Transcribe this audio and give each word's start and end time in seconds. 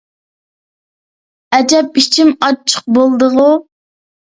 ئەجەب 1.59 2.03
ئىچىم 2.03 2.35
ئاچچىق 2.43 2.93
بولدىغۇ! 3.01 3.51